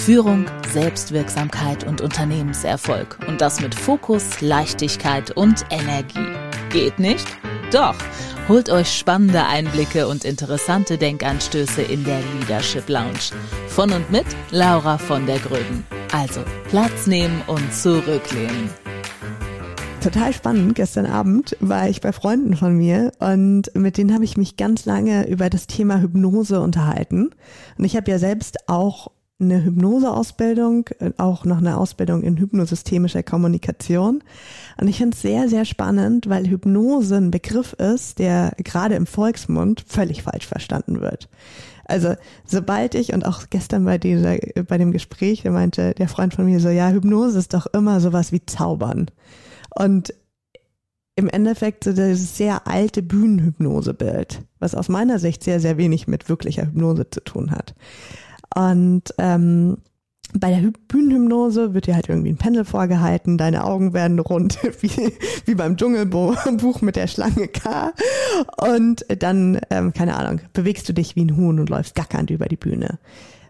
[0.00, 3.18] Führung, Selbstwirksamkeit und Unternehmenserfolg.
[3.28, 6.26] Und das mit Fokus, Leichtigkeit und Energie.
[6.70, 7.26] Geht nicht?
[7.70, 7.94] Doch.
[8.48, 13.30] Holt euch spannende Einblicke und interessante Denkanstöße in der Leadership Lounge.
[13.68, 15.84] Von und mit Laura von der Gröben.
[16.12, 16.40] Also
[16.70, 18.70] Platz nehmen und zurücklehnen.
[20.02, 20.76] Total spannend.
[20.76, 24.86] Gestern Abend war ich bei Freunden von mir und mit denen habe ich mich ganz
[24.86, 27.32] lange über das Thema Hypnose unterhalten.
[27.76, 29.10] Und ich habe ja selbst auch
[29.40, 34.22] eine Hypnoseausbildung, auch noch eine Ausbildung in hypnosystemischer Kommunikation.
[34.80, 39.06] Und ich finde es sehr, sehr spannend, weil Hypnose ein Begriff ist, der gerade im
[39.06, 41.28] Volksmund völlig falsch verstanden wird.
[41.84, 42.14] Also
[42.44, 44.36] sobald ich und auch gestern bei dieser,
[44.68, 48.00] bei dem Gespräch, da meinte der Freund von mir so, ja, Hypnose ist doch immer
[48.00, 49.10] sowas wie Zaubern.
[49.74, 50.14] Und
[51.16, 56.28] im Endeffekt so das sehr alte Bühnenhypnosebild, was aus meiner Sicht sehr, sehr wenig mit
[56.28, 57.74] wirklicher Hypnose zu tun hat.
[58.54, 59.78] Und ähm,
[60.32, 65.12] bei der Bühnenhypnose wird dir halt irgendwie ein Pendel vorgehalten, deine Augen werden rund, wie,
[65.44, 67.92] wie beim Dschungelbuch mit der Schlange K.
[68.56, 72.46] Und dann, ähm, keine Ahnung, bewegst du dich wie ein Huhn und läufst gackernd über
[72.46, 72.98] die Bühne.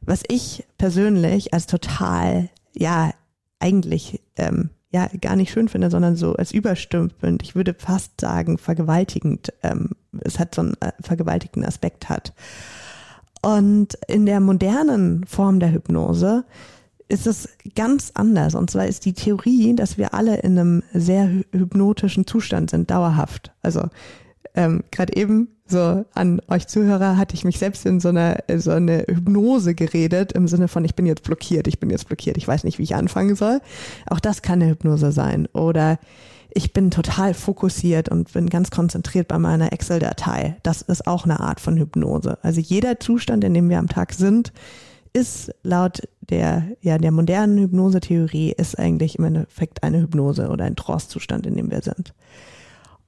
[0.02, 3.12] Was ich persönlich als total, ja,
[3.58, 8.58] eigentlich, ähm, ja, gar nicht schön finde, sondern so als überstülpend, ich würde fast sagen,
[8.58, 9.90] vergewaltigend, ähm,
[10.22, 12.32] es hat so einen äh, vergewaltigten Aspekt hat.
[13.42, 16.44] Und in der modernen Form der Hypnose
[17.08, 18.54] ist es ganz anders.
[18.54, 23.52] Und zwar ist die Theorie, dass wir alle in einem sehr hypnotischen Zustand sind, dauerhaft.
[23.62, 23.88] Also
[24.54, 28.72] ähm, gerade eben so an euch Zuhörer hatte ich mich selbst in so einer so
[28.72, 32.48] eine Hypnose geredet im Sinne von ich bin jetzt blockiert, ich bin jetzt blockiert, ich
[32.48, 33.60] weiß nicht, wie ich anfangen soll.
[34.08, 35.46] Auch das kann eine Hypnose sein.
[35.52, 35.98] Oder
[36.54, 40.56] ich bin total fokussiert und bin ganz konzentriert bei meiner Excel-Datei.
[40.62, 42.38] Das ist auch eine Art von Hypnose.
[42.42, 44.52] Also jeder Zustand, in dem wir am Tag sind,
[45.12, 50.76] ist laut der, ja, der modernen Hypnosetheorie ist eigentlich im Endeffekt eine Hypnose oder ein
[50.76, 52.14] Trance-Zustand, in dem wir sind.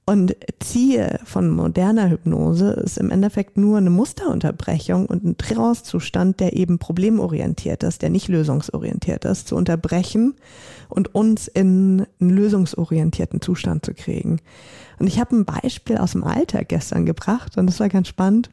[0.05, 6.57] Und Ziel von moderner Hypnose ist im Endeffekt nur eine Musterunterbrechung und ein Trance-Zustand, der
[6.57, 10.35] eben problemorientiert ist, der nicht lösungsorientiert ist, zu unterbrechen
[10.89, 14.41] und uns in einen lösungsorientierten Zustand zu kriegen.
[14.99, 18.49] Und ich habe ein Beispiel aus dem Alltag gestern gebracht und das war ganz spannend.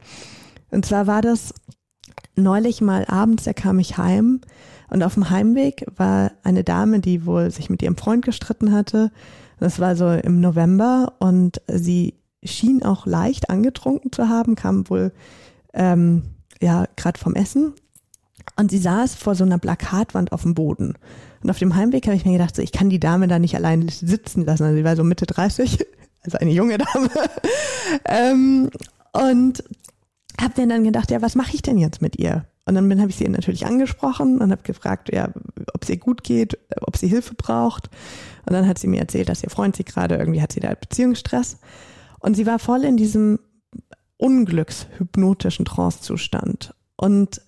[0.70, 1.52] Und zwar war das
[2.40, 4.40] neulich mal abends, da kam ich heim
[4.88, 9.10] und auf dem Heimweg war eine Dame, die wohl sich mit ihrem Freund gestritten hatte
[9.60, 15.12] das war so im November und sie schien auch leicht angetrunken zu haben, kam wohl
[15.74, 16.22] ähm,
[16.60, 17.74] ja gerade vom Essen
[18.56, 20.94] und sie saß vor so einer Plakatwand auf dem Boden.
[21.42, 23.54] Und auf dem Heimweg habe ich mir gedacht, so, ich kann die Dame da nicht
[23.54, 24.64] allein sitzen lassen.
[24.64, 25.78] Also sie war so Mitte 30,
[26.24, 27.10] also eine junge Dame.
[28.06, 28.70] ähm,
[29.12, 29.62] und
[30.40, 32.46] habe mir dann gedacht, ja, was mache ich denn jetzt mit ihr?
[32.66, 35.30] Und dann habe ich sie natürlich angesprochen und habe gefragt, ja,
[35.74, 37.90] ob es ihr gut geht, ob sie Hilfe braucht.
[38.46, 40.72] Und dann hat sie mir erzählt, dass ihr Freund sie gerade irgendwie hat sie da
[40.74, 41.58] Beziehungsstress.
[42.20, 43.40] Und sie war voll in diesem
[44.18, 46.74] unglückshypnotischen Trancezustand.
[46.96, 47.40] Und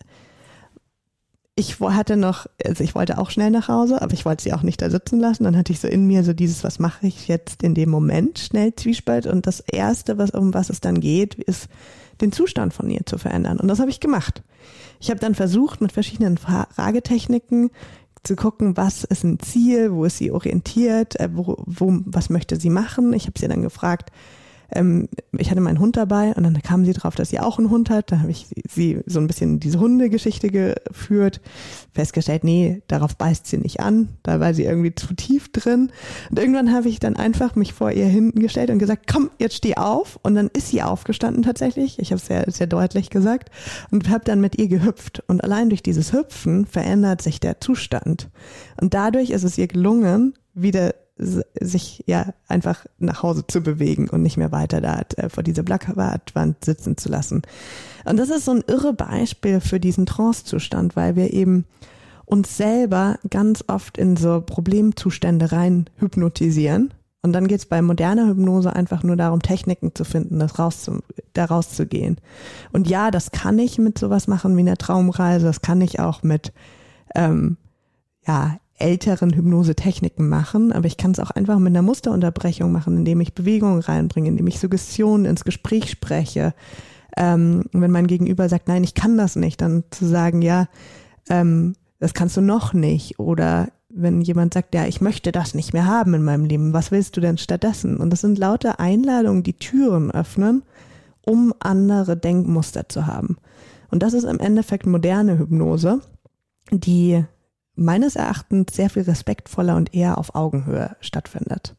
[1.55, 4.63] ich hatte noch, also ich wollte auch schnell nach Hause, aber ich wollte sie auch
[4.63, 5.45] nicht da sitzen lassen.
[5.45, 8.39] Dann hatte ich so in mir so dieses, was mache ich jetzt in dem Moment,
[8.39, 9.27] schnell Zwiespalt.
[9.27, 11.69] Und das erste, was, um was es dann geht, ist,
[12.21, 13.59] den Zustand von ihr zu verändern.
[13.59, 14.43] Und das habe ich gemacht.
[15.01, 17.71] Ich habe dann versucht, mit verschiedenen Fragetechniken
[18.23, 22.59] zu gucken, was ist ein Ziel, wo ist sie orientiert, äh, wo, wo, was möchte
[22.59, 23.13] sie machen.
[23.13, 24.11] Ich habe sie dann gefragt,
[24.75, 27.71] ähm, ich hatte meinen Hund dabei und dann kam sie drauf, dass sie auch einen
[27.71, 28.13] Hund hat.
[28.13, 31.41] Da habe ich sie so ein bisschen diese Hundegeschichte geführt,
[31.93, 34.09] festgestellt, nee, darauf beißt sie nicht an.
[34.23, 35.91] Da war sie irgendwie zu tief drin.
[36.31, 39.57] Und irgendwann habe ich dann einfach mich vor ihr hinten gestellt und gesagt, komm, jetzt
[39.57, 40.19] steh auf.
[40.23, 41.99] Und dann ist sie aufgestanden tatsächlich.
[41.99, 43.51] Ich habe es sehr, sehr deutlich gesagt
[43.91, 45.23] und habe dann mit ihr gehüpft.
[45.27, 48.31] Und allein durch dieses Hüpfen verändert sich der Zustand.
[48.81, 50.95] Und dadurch ist es ihr gelungen, wieder
[51.61, 55.63] sich ja einfach nach Hause zu bewegen und nicht mehr weiter da äh, vor dieser
[55.63, 57.43] Plakatwand sitzen zu lassen.
[58.05, 61.65] Und das ist so ein irre Beispiel für diesen Trance-Zustand, weil wir eben
[62.25, 66.93] uns selber ganz oft in so Problemzustände rein hypnotisieren.
[67.25, 71.01] Und dann geht es bei moderner Hypnose einfach nur darum, Techniken zu finden, das rauszu,
[71.35, 72.17] da rauszugehen.
[72.73, 76.25] Und ja, das kann ich mit sowas machen wie einer Traumreise, das kann ich auch
[76.25, 76.53] mit
[77.15, 77.59] ähm,
[78.27, 83.21] ja, älteren Hypnosetechniken machen, aber ich kann es auch einfach mit einer Musterunterbrechung machen, indem
[83.21, 86.55] ich Bewegungen reinbringe, indem ich Suggestionen ins Gespräch spreche.
[87.17, 90.69] Ähm, wenn mein Gegenüber sagt, nein, ich kann das nicht, dann zu sagen, ja,
[91.29, 93.19] ähm, das kannst du noch nicht.
[93.19, 96.91] Oder wenn jemand sagt, ja, ich möchte das nicht mehr haben in meinem Leben, was
[96.91, 97.99] willst du denn stattdessen?
[97.99, 100.63] Und das sind lauter Einladungen, die Türen öffnen,
[101.25, 103.37] um andere Denkmuster zu haben.
[103.91, 106.01] Und das ist im Endeffekt moderne Hypnose,
[106.71, 107.25] die
[107.75, 111.75] meines Erachtens sehr viel respektvoller und eher auf Augenhöhe stattfindet.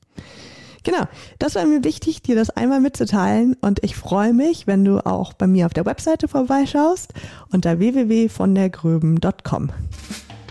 [0.84, 1.06] Genau,
[1.40, 5.32] das war mir wichtig, dir das einmal mitzuteilen und ich freue mich, wenn du auch
[5.32, 7.14] bei mir auf der Webseite vorbeischaust
[7.52, 9.70] unter www.vondergröben.com.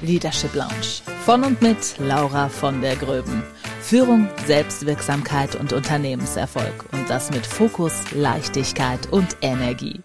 [0.00, 3.42] Leadership Lounge von und mit Laura von der Gröben.
[3.82, 10.00] Führung, Selbstwirksamkeit und Unternehmenserfolg und das mit Fokus, Leichtigkeit und Energie.